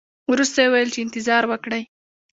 [0.31, 1.83] ورسته یې وویل چې انتظار وکړئ.